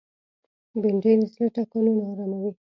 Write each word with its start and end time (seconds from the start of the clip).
بېنډۍ 0.81 1.13
د 1.19 1.23
زړه 1.33 1.47
ټکانونه 1.55 2.03
آراموي 2.11 2.51